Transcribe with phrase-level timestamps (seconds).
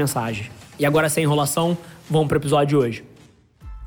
[0.00, 0.50] mensagens.
[0.78, 1.76] E agora, sem enrolação,
[2.08, 3.04] vamos para o episódio de hoje.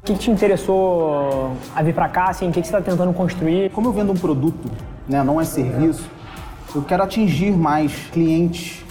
[0.02, 2.26] O que, te interessou a vir para cá?
[2.26, 3.72] Assim, o que, você está tentando construir?
[3.72, 4.70] Como eu vendo um produto,
[5.08, 6.10] né, não é serviço,
[6.76, 8.84] eu quero atingir mais clientes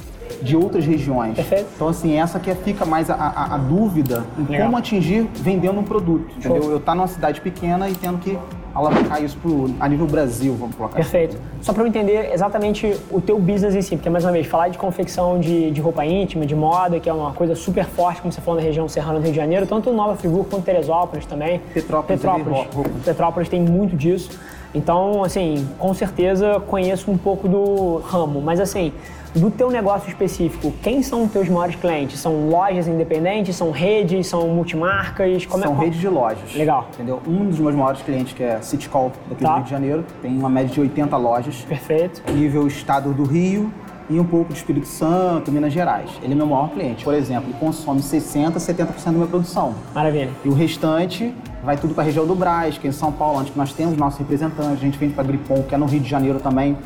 [0.42, 1.36] de outras regiões.
[1.36, 1.68] Perfeito.
[1.76, 4.66] Então, assim, essa que fica mais a, a, a dúvida em Legal.
[4.66, 6.34] como atingir vendendo um produto.
[6.36, 6.70] Entendeu?
[6.70, 8.36] Eu estar tá numa cidade pequena e tendo que
[8.74, 11.10] alavancar isso pro, a nível Brasil, vamos colocar assim.
[11.10, 11.36] Perfeito.
[11.36, 11.62] Assim.
[11.62, 14.68] Só para eu entender exatamente o teu business em si, porque mais uma vez, falar
[14.68, 18.32] de confecção de, de roupa íntima, de moda, que é uma coisa super forte, como
[18.32, 21.60] você falou na região serrana do Rio de Janeiro, tanto Nova Friburgo quanto Teresópolis também.
[21.74, 22.20] Petrópolis.
[22.20, 23.04] Petrópolis.
[23.04, 24.38] Petrópolis tem muito disso.
[24.74, 28.92] Então, assim, com certeza conheço um pouco do ramo, mas assim,
[29.34, 32.20] do teu negócio específico, quem são os teus maiores clientes?
[32.20, 35.46] São lojas independentes, são redes, são multimarcas?
[35.46, 36.54] Como é são é, redes de lojas.
[36.54, 36.88] Legal.
[36.92, 37.20] Entendeu?
[37.26, 39.50] Um dos meus maiores clientes, que é City Call, daqui tá.
[39.50, 41.56] do Rio de Janeiro, tem uma média de 80 lojas.
[41.68, 42.22] Perfeito.
[42.32, 43.72] Nível estado do Rio,
[44.10, 46.10] e um pouco de Espírito Santo, Minas Gerais.
[46.22, 47.04] Ele é meu maior cliente.
[47.04, 49.74] Por exemplo, ele consome 60%, 70% da minha produção.
[49.94, 50.30] Maravilha.
[50.44, 53.38] E o restante vai tudo para a região do Brás, que é em São Paulo,
[53.38, 54.72] onde nós temos nossos representantes.
[54.72, 56.76] A gente vende para Gripon, que é no Rio de Janeiro também,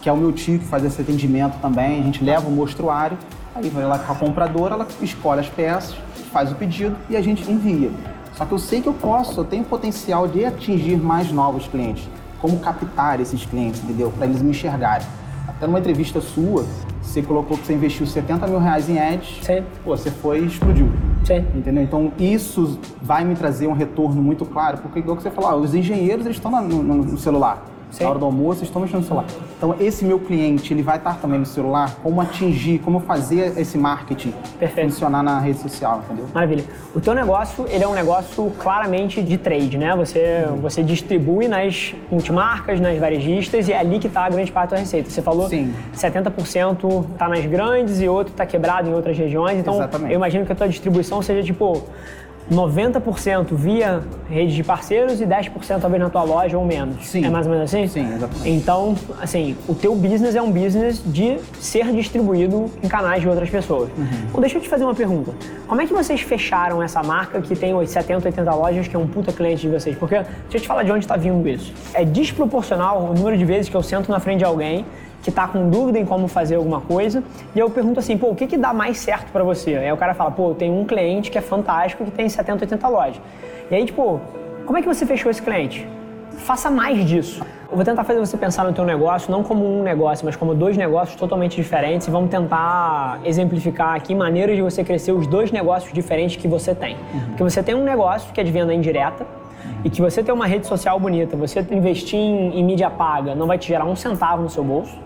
[0.00, 2.00] que é o meu tio que faz esse atendimento também.
[2.00, 3.16] A gente leva o mostruário,
[3.54, 5.96] aí vai lá com a compradora, ela escolhe as peças,
[6.32, 7.90] faz o pedido e a gente envia.
[8.34, 12.08] Só que eu sei que eu posso, eu tenho potencial de atingir mais novos clientes.
[12.40, 14.10] Como captar esses clientes, entendeu?
[14.10, 15.06] Para eles me enxergarem.
[15.46, 16.64] Até numa entrevista sua,
[17.00, 19.38] você colocou que você investiu 70 mil reais em ads.
[19.42, 19.62] Sim.
[19.84, 20.88] Pô, você foi e explodiu.
[21.24, 21.44] Sim.
[21.54, 21.82] Entendeu?
[21.82, 25.74] Então, isso vai me trazer um retorno muito claro, porque, igual que você falou, os
[25.74, 27.64] engenheiros eles estão no, no, no celular.
[27.92, 28.04] Sim.
[28.04, 29.26] Na hora do almoço, estão mexendo no celular.
[29.56, 31.94] Então, esse meu cliente, ele vai estar também no celular.
[32.02, 34.90] Como atingir, como fazer esse marketing Perfeito.
[34.90, 36.26] funcionar na rede social, entendeu?
[36.32, 36.64] Maravilha.
[36.94, 39.94] O teu negócio, ele é um negócio claramente de trade, né?
[39.94, 40.56] Você, uhum.
[40.56, 44.78] você distribui nas multimarcas, nas varejistas e é ali que está a grande parte da
[44.78, 45.10] receita.
[45.10, 45.74] Você falou Sim.
[45.94, 49.58] 70% está nas grandes e outro está quebrado em outras regiões.
[49.58, 50.12] Então, Exatamente.
[50.12, 51.82] eu imagino que a tua distribuição seja tipo
[52.50, 57.06] 90% via rede de parceiros e 10% talvez na tua loja ou menos.
[57.06, 57.24] Sim.
[57.24, 57.86] É mais ou menos assim?
[57.86, 58.48] Sim, exatamente.
[58.48, 63.48] Então, assim, o teu business é um business de ser distribuído em canais de outras
[63.48, 63.90] pessoas.
[63.96, 64.06] Uhum.
[64.28, 65.32] Então, deixa eu te fazer uma pergunta.
[65.66, 69.06] Como é que vocês fecharam essa marca que tem 70, 80 lojas, que é um
[69.06, 69.96] puta cliente de vocês?
[69.96, 71.72] Porque, deixa eu te falar de onde está vindo isso.
[71.94, 74.84] É desproporcional o número de vezes que eu sento na frente de alguém
[75.22, 77.22] que está com dúvida em como fazer alguma coisa,
[77.54, 79.76] e eu pergunto assim, pô, o que, que dá mais certo para você?
[79.76, 82.88] Aí o cara fala, pô, tem um cliente que é fantástico, que tem 70, 80
[82.88, 83.22] lojas.
[83.70, 84.20] E aí, tipo,
[84.66, 85.88] como é que você fechou esse cliente?
[86.38, 87.40] Faça mais disso.
[87.70, 90.54] Eu vou tentar fazer você pensar no teu negócio não como um negócio, mas como
[90.54, 95.52] dois negócios totalmente diferentes e vamos tentar exemplificar aqui maneiras de você crescer os dois
[95.52, 96.96] negócios diferentes que você tem.
[96.96, 97.20] Uhum.
[97.28, 99.24] Porque você tem um negócio que é de venda indireta,
[99.84, 103.46] e que você ter uma rede social bonita, você investir em, em mídia paga, não
[103.46, 104.96] vai te gerar um centavo no seu bolso.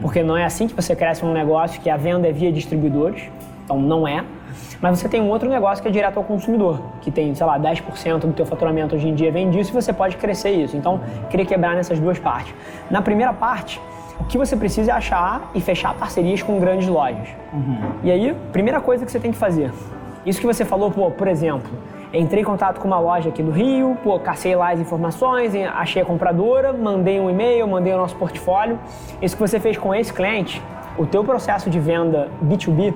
[0.00, 3.22] Porque não é assim que você cresce um negócio que a venda é via distribuidores.
[3.64, 4.24] Então não é.
[4.80, 7.58] Mas você tem um outro negócio que é direto ao consumidor, que tem, sei lá,
[7.58, 10.76] 10% do teu faturamento hoje em dia vem disso e você pode crescer isso.
[10.76, 11.00] Então,
[11.30, 12.52] queria quebrar nessas duas partes.
[12.90, 13.80] Na primeira parte,
[14.18, 17.28] o que você precisa é achar e fechar parcerias com grandes lojas.
[17.52, 17.78] Uhum.
[18.02, 19.70] E aí, primeira coisa que você tem que fazer.
[20.26, 21.70] Isso que você falou, pô, por exemplo,
[22.12, 26.02] Entrei em contato com uma loja aqui do Rio, pô, cacei lá as informações, achei
[26.02, 28.78] a compradora, mandei um e-mail, mandei o nosso portfólio.
[29.22, 30.60] Isso que você fez com esse cliente,
[30.98, 32.92] o teu processo de venda B2B,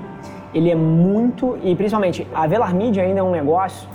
[0.53, 3.89] ele é muito, e principalmente a Velar Media ainda é um negócio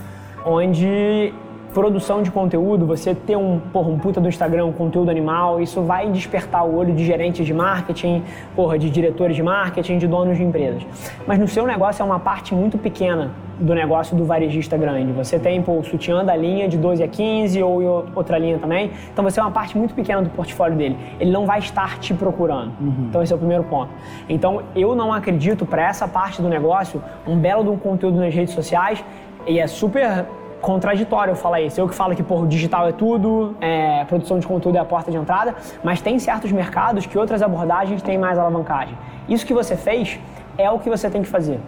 [0.43, 1.31] onde
[1.73, 5.81] produção de conteúdo, você ter um, porra, um puta do Instagram, um conteúdo animal, isso
[5.81, 8.23] vai despertar o olho de gerentes de marketing,
[8.55, 10.85] porra, de diretores de marketing, de donos de empresas.
[11.25, 15.12] Mas no seu negócio é uma parte muito pequena do negócio do varejista grande.
[15.13, 18.91] Você tem pô, o sutiã da linha de 12 a 15 ou outra linha também.
[19.13, 20.97] Então você é uma parte muito pequena do portfólio dele.
[21.19, 22.71] Ele não vai estar te procurando.
[22.81, 23.06] Uhum.
[23.09, 23.91] Então esse é o primeiro ponto.
[24.27, 28.33] Então eu não acredito para essa parte do negócio um belo de um conteúdo nas
[28.33, 29.03] redes sociais
[29.45, 30.25] e é super
[30.62, 31.80] contraditório eu falar isso.
[31.80, 35.12] Eu que falo que por digital é tudo, é, produção de conteúdo é a porta
[35.12, 38.98] de entrada, mas tem certos mercados que outras abordagens têm mais alavancagem.
[39.28, 40.19] Isso que você fez
[40.58, 41.60] é o que você tem que fazer.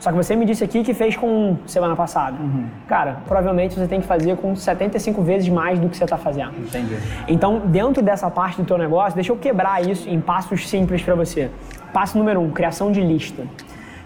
[0.00, 2.36] Só que você me disse aqui que fez com semana passada.
[2.38, 2.66] Uhum.
[2.86, 6.52] Cara, provavelmente você tem que fazer com 75 vezes mais do que você está fazendo.
[6.58, 6.96] Entendi.
[7.26, 11.14] Então, dentro dessa parte do teu negócio, deixa eu quebrar isso em passos simples para
[11.14, 11.50] você.
[11.92, 13.44] Passo número um, criação de lista.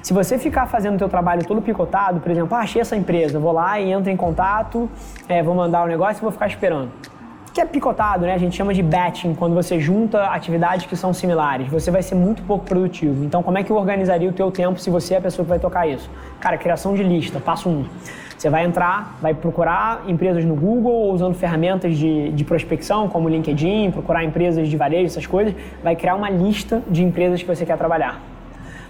[0.02, 3.38] Se você ficar fazendo o teu trabalho todo picotado, por exemplo, ah, achei essa empresa,
[3.38, 4.88] vou lá e entro em contato,
[5.28, 6.90] é, vou mandar o negócio e vou ficar esperando.
[7.52, 8.34] Que é picotado, né?
[8.34, 11.68] A gente chama de batching, quando você junta atividades que são similares.
[11.68, 13.24] Você vai ser muito pouco produtivo.
[13.24, 15.48] Então, como é que eu organizaria o teu tempo se você é a pessoa que
[15.48, 16.08] vai tocar isso?
[16.38, 17.84] Cara, criação de lista, passo um.
[18.36, 23.90] Você vai entrar, vai procurar empresas no Google, usando ferramentas de, de prospecção, como LinkedIn,
[23.90, 25.52] procurar empresas de varejo, essas coisas,
[25.82, 28.37] vai criar uma lista de empresas que você quer trabalhar.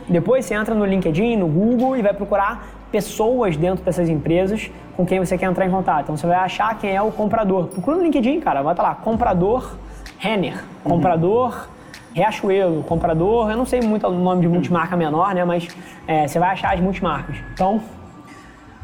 [0.08, 5.04] Depois você entra no LinkedIn, no Google e vai procurar pessoas dentro dessas empresas com
[5.04, 6.04] quem você quer entrar em contato.
[6.04, 7.66] Então você vai achar quem é o comprador.
[7.66, 9.76] Procura no LinkedIn, cara, vai estar lá, comprador
[10.18, 11.68] Renner, comprador
[12.14, 15.68] Riachuelo, comprador, eu não sei muito o nome de multimarca menor, né, mas
[16.06, 17.36] é, você vai achar as multimarcas.
[17.52, 17.80] Então,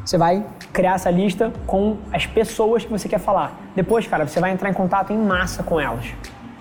[0.05, 3.59] você vai criar essa lista com as pessoas que você quer falar.
[3.75, 6.05] Depois, cara, você vai entrar em contato em massa com elas.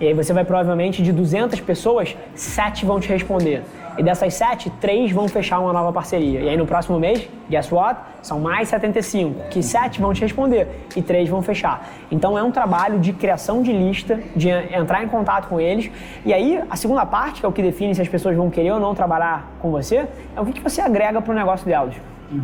[0.00, 3.62] E aí você vai provavelmente de 200 pessoas, 7 vão te responder.
[3.96, 6.40] E dessas 7, 3 vão fechar uma nova parceria.
[6.40, 8.00] E aí no próximo mês, guess what?
[8.22, 11.88] São mais 75, que 7 vão te responder e 3 vão fechar.
[12.10, 15.90] Então é um trabalho de criação de lista, de entrar em contato com eles.
[16.24, 18.72] E aí a segunda parte, que é o que define se as pessoas vão querer
[18.72, 20.06] ou não trabalhar com você,
[20.36, 21.94] é o que você agrega para o negócio delas.
[22.30, 22.40] Uhum.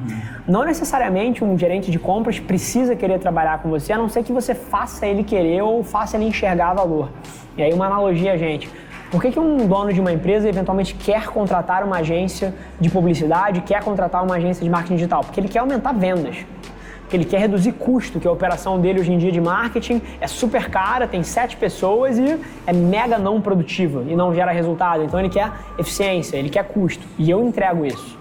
[0.46, 4.32] Não necessariamente um gerente de compras precisa querer trabalhar com você, a não ser que
[4.32, 7.10] você faça ele querer ou faça ele enxergar valor.
[7.56, 8.70] E aí uma analogia, gente.
[9.10, 13.60] Por que, que um dono de uma empresa eventualmente quer contratar uma agência de publicidade,
[13.62, 15.24] quer contratar uma agência de marketing digital?
[15.24, 16.46] Porque ele quer aumentar vendas.
[17.00, 20.28] Porque ele quer reduzir custo, que a operação dele hoje em dia de marketing é
[20.28, 25.02] super cara, tem sete pessoas e é mega não produtiva e não gera resultado.
[25.02, 27.04] Então ele quer eficiência, ele quer custo.
[27.18, 28.16] E eu entrego isso.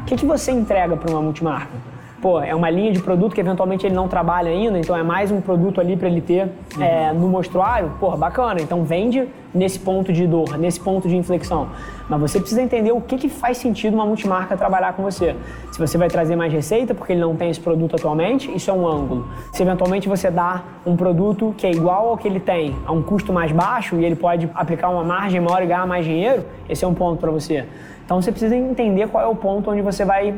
[0.00, 1.89] O que, que você entrega para uma multimarca?
[2.20, 5.30] Pô, é uma linha de produto que eventualmente ele não trabalha ainda, então é mais
[5.30, 6.82] um produto ali para ele ter uhum.
[6.82, 7.92] é, no mostruário.
[7.98, 8.60] Pô, bacana.
[8.60, 11.68] Então vende nesse ponto de dor, nesse ponto de inflexão.
[12.10, 15.34] Mas você precisa entender o que, que faz sentido uma multimarca trabalhar com você.
[15.72, 18.74] Se você vai trazer mais receita porque ele não tem esse produto atualmente, isso é
[18.74, 19.26] um ângulo.
[19.52, 23.02] Se eventualmente você dá um produto que é igual ao que ele tem, a um
[23.02, 26.84] custo mais baixo e ele pode aplicar uma margem maior e ganhar mais dinheiro, esse
[26.84, 27.64] é um ponto para você.
[28.04, 30.34] Então você precisa entender qual é o ponto onde você vai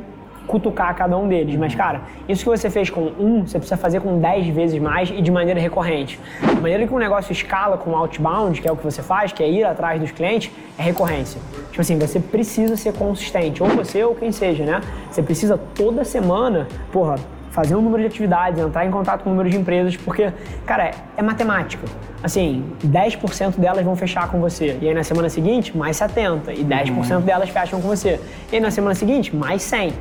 [0.46, 1.56] cutucar cada um deles.
[1.56, 5.10] Mas, cara, isso que você fez com um, você precisa fazer com dez vezes mais
[5.10, 6.18] e de maneira recorrente.
[6.42, 9.42] A maneira que um negócio escala com outbound, que é o que você faz, que
[9.42, 11.40] é ir atrás dos clientes, é recorrência.
[11.70, 14.80] Tipo assim, você precisa ser consistente, ou você ou quem seja, né?
[15.10, 17.16] Você precisa toda semana, porra,
[17.52, 20.32] fazer um número de atividades, entrar em contato com um número de empresas, porque,
[20.66, 21.86] cara, é, é matemática.
[22.22, 24.78] Assim, 10% delas vão fechar com você.
[24.80, 26.48] E aí na semana seguinte, mais 70%.
[26.56, 27.20] E 10% uhum.
[27.20, 28.18] delas fecham com você.
[28.50, 29.92] E aí na semana seguinte, mais 100%.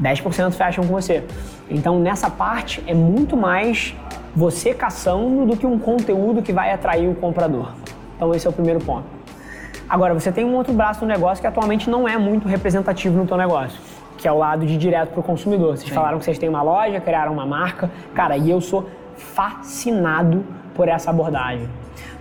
[0.00, 1.24] 10% fecham com você.
[1.70, 3.94] Então nessa parte é muito mais
[4.34, 7.72] você caçando do que um conteúdo que vai atrair o comprador.
[8.16, 9.04] Então esse é o primeiro ponto.
[9.88, 13.26] Agora, você tem um outro braço do negócio que atualmente não é muito representativo no
[13.26, 13.78] teu negócio
[14.24, 15.76] que é o lado de direto para o consumidor.
[15.76, 15.94] Vocês Sim.
[15.94, 17.90] falaram que vocês têm uma loja, criaram uma marca.
[18.14, 20.42] Cara, e eu sou fascinado
[20.74, 21.68] por essa abordagem.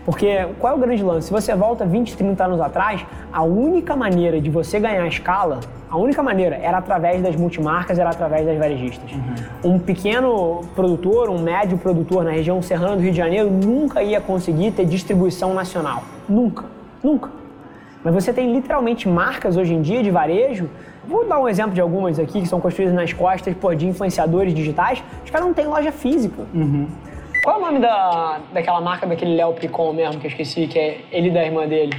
[0.04, 1.28] Porque qual é o grande lance?
[1.28, 5.62] Se você volta 20, 30 anos atrás, a única maneira de você ganhar escala,
[5.94, 9.12] a única maneira era através das multimarcas, era através das varejistas.
[9.12, 9.76] Uhum.
[9.76, 14.20] Um pequeno produtor, um médio produtor na região serrana do Rio de Janeiro nunca ia
[14.20, 16.04] conseguir ter distribuição nacional.
[16.28, 16.66] Nunca.
[17.04, 17.30] Nunca.
[18.04, 20.68] Mas você tem literalmente marcas hoje em dia de varejo
[21.06, 24.54] Vou dar um exemplo de algumas aqui que são construídas nas costas por de influenciadores
[24.54, 25.04] digitais.
[25.24, 26.44] Os caras não têm loja física.
[26.54, 26.88] Uhum.
[27.44, 30.80] Qual é o nome da, daquela marca daquele Léo Picon mesmo que eu esqueci, que
[30.80, 31.92] é ele da irmã dele?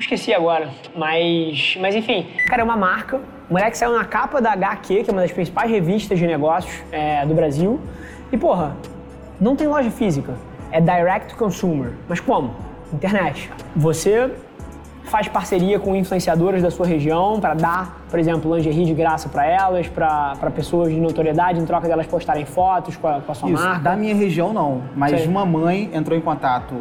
[0.00, 3.20] Esqueci agora, mas, mas enfim, cara, é uma marca.
[3.50, 6.72] O moleque saiu na capa da HQ, que é uma das principais revistas de negócios
[6.92, 7.80] é, do Brasil.
[8.30, 8.76] E, porra,
[9.40, 10.34] não tem loja física.
[10.70, 11.90] É direct consumer.
[12.08, 12.54] Mas como?
[12.92, 13.50] Internet.
[13.74, 14.30] Você
[15.02, 19.44] faz parceria com influenciadoras da sua região para dar, por exemplo, lingerie de graça para
[19.44, 23.50] elas, para pessoas de notoriedade, em troca delas postarem fotos com a, com a sua
[23.50, 23.80] Isso, marca?
[23.80, 24.82] Da minha região, não.
[24.94, 26.76] Mas uma mãe entrou em contato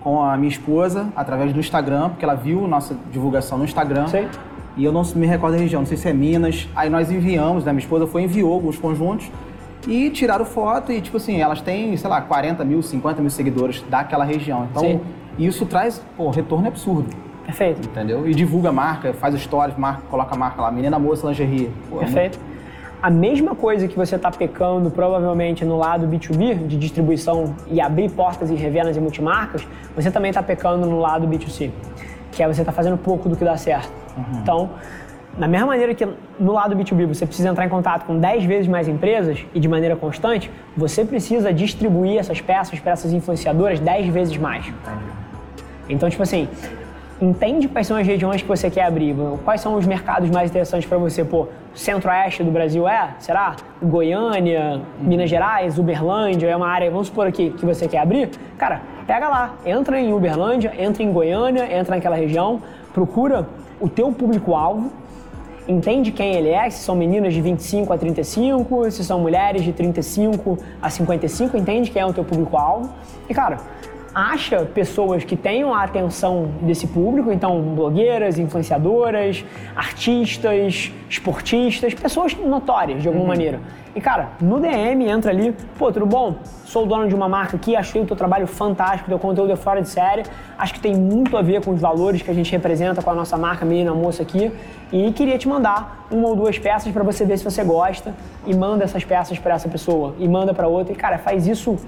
[0.00, 4.06] com a minha esposa através do Instagram, porque ela viu nossa divulgação no Instagram.
[4.76, 6.68] E eu não me recordo da região, não sei se é Minas.
[6.74, 7.72] Aí nós enviamos, né?
[7.72, 9.30] Minha esposa foi enviou alguns conjuntos
[9.86, 13.84] e tiraram foto e, tipo assim, elas têm, sei lá, 40 mil, 50 mil seguidores
[13.88, 14.66] daquela região.
[14.70, 15.00] Então, Sim.
[15.38, 17.08] isso traz, pô, retorno absurdo.
[17.44, 17.86] Perfeito.
[17.86, 18.28] Entendeu?
[18.28, 21.70] E divulga a marca, faz stories, marca, coloca a marca lá, menina moça lingerie.
[21.90, 22.38] Pô, é Perfeito.
[22.38, 22.54] É muito...
[23.02, 28.10] A mesma coisa que você está pecando provavelmente no lado B2B, de distribuição e abrir
[28.10, 31.70] portas em revendas e multimarcas, você também está pecando no lado B2C,
[32.34, 33.90] que é você está fazendo pouco do que dá certo.
[34.16, 34.40] Uhum.
[34.42, 34.70] Então,
[35.36, 36.06] da mesma maneira que
[36.38, 39.68] no lado B2B você precisa entrar em contato com 10 vezes mais empresas e de
[39.68, 44.72] maneira constante, você precisa distribuir essas peças para essas influenciadoras 10 vezes mais.
[45.88, 46.48] Então, tipo assim,
[47.20, 50.88] entende quais são as regiões que você quer abrir, quais são os mercados mais interessantes
[50.88, 51.24] para você.
[51.24, 53.14] Pô, centro-oeste do Brasil é?
[53.18, 53.56] Será?
[53.82, 58.30] Goiânia, Minas Gerais, Uberlândia, é uma área, vamos supor aqui, que você quer abrir?
[58.58, 62.60] Cara, pega lá, entra em Uberlândia, entra em Goiânia, entra naquela região,
[62.92, 63.46] procura
[63.80, 64.90] o teu público-alvo,
[65.66, 69.72] entende quem ele é, se são meninas de 25 a 35, se são mulheres de
[69.72, 72.90] 35 a 55, entende quem é o teu público-alvo.
[73.28, 73.58] E cara,
[74.14, 79.44] acha pessoas que tenham a atenção desse público, então blogueiras, influenciadoras,
[79.74, 83.28] artistas, esportistas, pessoas notórias de alguma uhum.
[83.28, 83.60] maneira.
[83.96, 86.36] E cara, no DM entra ali, pô, tudo bom?
[86.64, 89.80] Sou dono de uma marca aqui, achei o teu trabalho fantástico, teu conteúdo é fora
[89.80, 90.24] de série,
[90.58, 93.14] acho que tem muito a ver com os valores que a gente representa com a
[93.14, 94.50] nossa marca Menina Moça aqui
[94.92, 98.12] e queria te mandar uma ou duas peças para você ver se você gosta
[98.44, 101.78] e manda essas peças para essa pessoa e manda para outra e cara, faz isso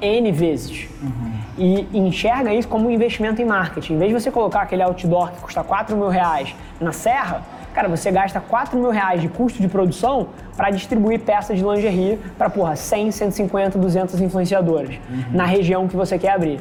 [0.00, 0.88] N vezes.
[1.02, 1.32] Uhum.
[1.58, 3.94] E enxerga isso como um investimento em marketing.
[3.94, 7.42] Em vez de você colocar aquele outdoor que custa 4 mil reais na serra,
[7.74, 12.18] cara, você gasta 4 mil reais de custo de produção para distribuir peças de lingerie
[12.36, 15.24] para, porra, 100, 150, 200 influenciadores uhum.
[15.32, 16.60] na região que você quer abrir.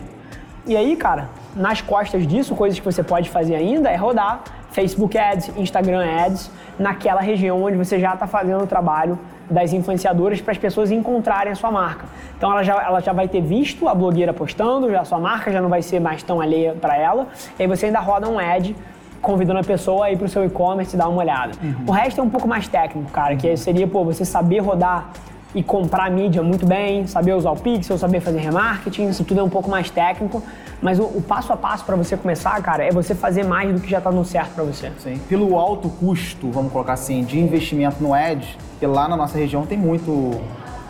[0.67, 4.43] E aí, cara, nas costas disso, coisas que você pode fazer ainda é rodar
[4.75, 9.17] Facebook Ads, Instagram Ads, naquela região onde você já está fazendo o trabalho
[9.49, 12.05] das influenciadoras para as pessoas encontrarem a sua marca.
[12.37, 15.49] Então ela já, ela já vai ter visto a blogueira postando, já a sua marca
[15.49, 17.27] já não vai ser mais tão alheia para ela,
[17.57, 18.75] e aí você ainda roda um ad
[19.21, 21.53] convidando a pessoa a ir para o seu e-commerce e dar uma olhada.
[21.63, 21.85] Uhum.
[21.87, 25.09] O resto é um pouco mais técnico, cara, que seria pô, você saber rodar
[25.55, 29.43] e comprar mídia muito bem, saber usar o pixel, saber fazer remarketing, isso tudo é
[29.43, 30.43] um pouco mais técnico,
[30.81, 33.79] mas o, o passo a passo para você começar, cara, é você fazer mais do
[33.79, 34.91] que já está dando certo para você.
[34.99, 35.17] Sim.
[35.29, 39.65] Pelo alto custo, vamos colocar assim, de investimento no Ads, porque lá na nossa região
[39.65, 40.31] tem muito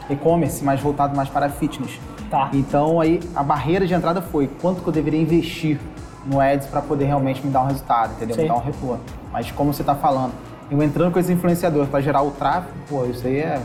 [0.09, 1.99] e-commerce, mais voltado mais para fitness.
[2.31, 2.49] Tá.
[2.51, 5.79] Então aí a barreira de entrada foi quanto que eu deveria investir
[6.25, 8.35] no Ads para poder realmente me dar um resultado, entendeu?
[8.35, 8.41] Sim.
[8.41, 9.01] Me dar um retorno.
[9.31, 10.33] Mas como você está falando,
[10.71, 13.61] eu entrando com esses influenciadores para gerar o tráfego, pô, isso aí é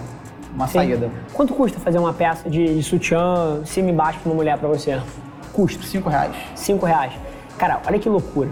[0.54, 0.74] uma Sim.
[0.74, 1.10] saída.
[1.32, 4.68] Quanto custa fazer uma peça de, de sutiã cima e baixo para uma mulher para
[4.68, 5.00] você?
[5.52, 5.84] Custo?
[5.84, 6.34] Cinco reais.
[6.54, 7.12] Cinco reais.
[7.58, 8.50] Cara, olha que loucura.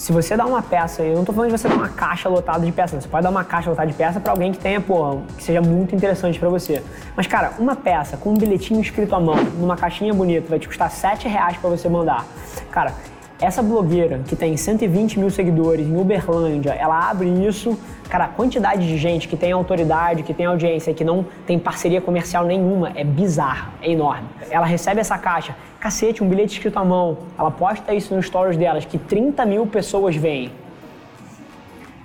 [0.00, 2.64] Se você dá uma peça, eu não tô falando de você dar uma caixa lotada
[2.64, 5.20] de peça, você pode dar uma caixa lotada de peça para alguém que tenha, porra,
[5.36, 6.82] que seja muito interessante para você.
[7.14, 10.66] Mas, cara, uma peça com um bilhetinho escrito à mão, numa caixinha bonita, vai te
[10.66, 12.24] custar sete reais para você mandar.
[12.70, 12.94] Cara,
[13.40, 17.78] essa blogueira que tem 120 mil seguidores em Uberlândia, ela abre isso,
[18.08, 22.00] cara, a quantidade de gente que tem autoridade, que tem audiência, que não tem parceria
[22.00, 24.28] comercial nenhuma, é bizarra, é enorme.
[24.50, 28.56] Ela recebe essa caixa, cacete, um bilhete escrito à mão, ela posta isso nos stories
[28.56, 30.52] delas, que 30 mil pessoas veem.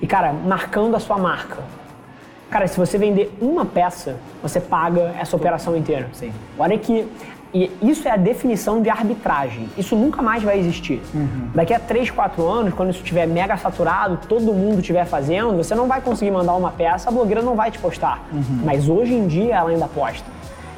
[0.01, 1.63] E, cara, marcando a sua marca.
[2.49, 6.07] Cara, se você vender uma peça, você paga essa operação inteira.
[6.13, 6.31] Sim.
[6.57, 7.07] Olha que
[7.55, 9.69] e isso é a definição de arbitragem.
[9.77, 11.01] Isso nunca mais vai existir.
[11.13, 11.47] Uhum.
[11.55, 15.73] Daqui a 3, 4 anos, quando isso estiver mega saturado, todo mundo estiver fazendo, você
[15.73, 18.21] não vai conseguir mandar uma peça, a blogueira não vai te postar.
[18.29, 18.61] Uhum.
[18.65, 20.29] Mas hoje em dia ela ainda posta.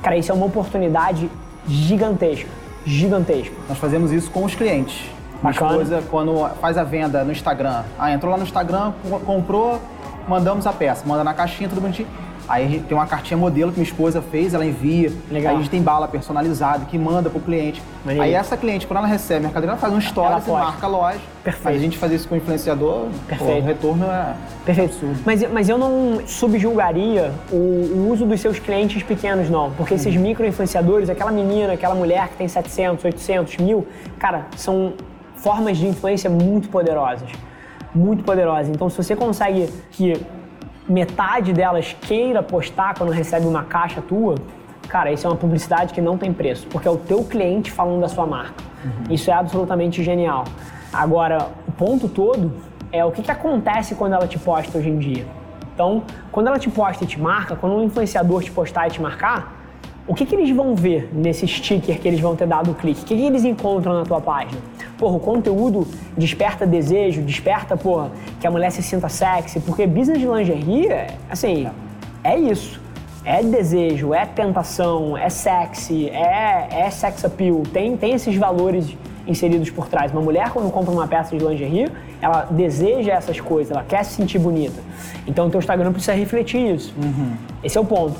[0.03, 1.27] Cara, isso é uma oportunidade
[1.67, 2.49] gigantesca.
[2.85, 3.55] Gigantesca.
[3.67, 5.09] Nós fazemos isso com os clientes.
[5.41, 5.73] Bacana.
[5.73, 7.83] coisa, quando faz a venda no Instagram.
[7.97, 8.93] Ah, entrou lá no Instagram,
[9.25, 9.81] comprou,
[10.27, 11.03] mandamos a peça.
[11.07, 12.07] Manda na caixinha, tudo bonitinho
[12.47, 15.11] Aí a gente tem uma cartinha modelo que minha esposa fez, ela envia.
[15.29, 15.51] Legal.
[15.51, 17.81] Aí a gente tem bala personalizada que manda pro cliente.
[18.05, 20.89] Aí essa cliente, quando ela recebe a mercadoria, ela faz um story, e marca a
[20.89, 21.19] loja.
[21.43, 21.67] Perfeito.
[21.67, 23.53] Aí a gente faz isso com o influenciador, Perfeito.
[23.53, 24.33] Pô, o retorno é
[24.65, 24.93] Perfeito.
[24.93, 25.19] Absurdo.
[25.25, 29.71] Mas, mas eu não subjulgaria o, o, uso dos seus clientes pequenos, não.
[29.71, 30.21] Porque esses uhum.
[30.21, 33.87] micro-influenciadores, aquela menina, aquela mulher que tem 700, 800, mil,
[34.17, 34.93] cara, são
[35.35, 37.29] formas de influência muito poderosas.
[37.93, 38.69] Muito poderosas.
[38.69, 40.13] Então, se você consegue que
[40.87, 44.35] metade delas queira postar quando recebe uma caixa tua,
[44.87, 48.01] cara, isso é uma publicidade que não tem preço, porque é o teu cliente falando
[48.01, 48.63] da sua marca.
[48.83, 49.13] Uhum.
[49.13, 50.45] Isso é absolutamente genial.
[50.91, 52.53] Agora, o ponto todo
[52.91, 55.25] é o que, que acontece quando ela te posta hoje em dia.
[55.73, 59.01] Então, quando ela te posta e te marca, quando um influenciador te postar e te
[59.01, 59.56] marcar,
[60.07, 63.01] o que, que eles vão ver nesse sticker que eles vão ter dado o clique?
[63.01, 64.59] O que, que eles encontram na tua página?
[64.97, 65.85] Porra, o conteúdo
[66.17, 68.09] desperta desejo, desperta, porra,
[68.39, 70.89] que a mulher se sinta sexy, porque business de lingerie,
[71.29, 71.67] assim,
[72.23, 72.79] é isso.
[73.25, 78.95] É desejo, é tentação, é sexy, é, é sex appeal, tem, tem esses valores
[79.27, 80.13] inseridos por trás.
[80.13, 84.13] Uma mulher, quando compra uma peça de lingerie, ela deseja essas coisas, ela quer se
[84.13, 84.81] sentir bonita.
[85.27, 86.93] Então, o teu Instagram precisa refletir isso.
[86.97, 87.33] Uhum.
[87.61, 88.15] Esse é o ponto.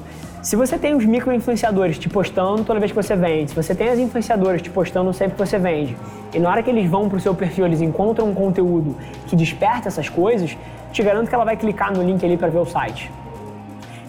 [0.47, 3.89] Se você tem os micro-influenciadores te postando toda vez que você vende, se você tem
[3.89, 5.97] as influenciadoras te postando sempre que você vende,
[6.33, 9.35] e na hora que eles vão para o seu perfil, eles encontram um conteúdo que
[9.35, 10.57] desperta essas coisas,
[10.93, 13.11] te garanto que ela vai clicar no link ali para ver o site.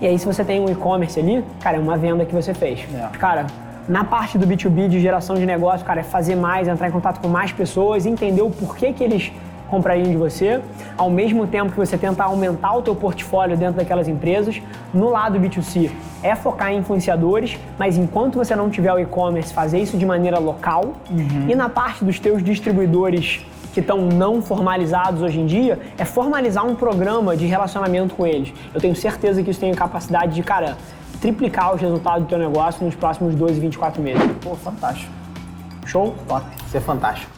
[0.00, 2.86] E aí, se você tem um e-commerce ali, cara, é uma venda que você fez.
[2.94, 3.18] É.
[3.18, 3.48] Cara,
[3.88, 7.18] na parte do B2B de geração de negócio, cara, é fazer mais, entrar em contato
[7.18, 9.32] com mais pessoas, entender o porquê que eles
[9.68, 10.60] comprariam de você,
[10.96, 14.60] ao mesmo tempo que você tenta aumentar o teu portfólio dentro daquelas empresas.
[14.92, 15.90] No lado B2C
[16.22, 20.38] é focar em influenciadores, mas enquanto você não tiver o e-commerce, fazer isso de maneira
[20.38, 20.94] local.
[21.10, 21.46] Uhum.
[21.48, 26.66] E na parte dos teus distribuidores que estão não formalizados hoje em dia, é formalizar
[26.66, 28.52] um programa de relacionamento com eles.
[28.74, 30.76] Eu tenho certeza que isso tem capacidade de, cara,
[31.20, 34.22] triplicar os resultados do teu negócio nos próximos 12, 24 meses.
[34.40, 35.12] Pô, fantástico.
[35.84, 36.14] Show?
[36.26, 36.44] Top.
[36.66, 37.37] Isso é fantástico.